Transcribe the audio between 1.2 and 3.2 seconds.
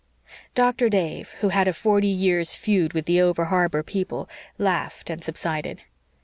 who had a forty years' feud with